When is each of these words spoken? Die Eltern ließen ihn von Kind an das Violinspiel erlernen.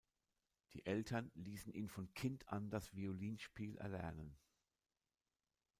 Die 0.73 0.83
Eltern 0.87 1.29
ließen 1.35 1.71
ihn 1.75 1.87
von 1.87 2.11
Kind 2.15 2.47
an 2.49 2.71
das 2.71 2.95
Violinspiel 2.95 3.77
erlernen. 3.77 4.35